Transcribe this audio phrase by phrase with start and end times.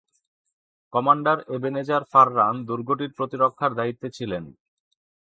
[0.93, 4.43] Commander Ebenezer Farrand দুর্গটির প্রতিরক্ষার দায়িত্বে ছিলেন।